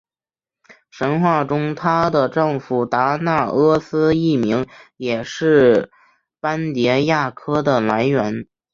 [0.89, 4.65] 神话中她的丈夫达那俄斯一名
[4.97, 5.91] 也是
[6.39, 8.47] 斑蝶亚科的来源。